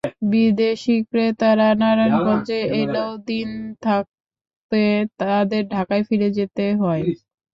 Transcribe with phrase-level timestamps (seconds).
[0.31, 3.49] বিদেশি ক্রেতারা নারায়ণগঞ্জে এলেও দিন
[3.85, 4.81] থাকতে
[5.19, 7.03] তাঁদের ঢাকায় ফিরে যেতে হয়।